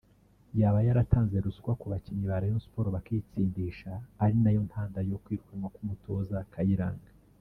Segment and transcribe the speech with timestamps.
[0.59, 3.91] yaba yaratanze ruswa ku bakinnyi ba Rayon Sport bakitsindisha
[4.23, 7.09] ari na yo ntandaro yo kwirukanwa k’umutoza Kayiranga